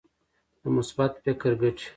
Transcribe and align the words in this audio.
د 0.61 0.63
مثبت 0.75 1.11
فکر 1.23 1.51
ګټې. 1.61 1.87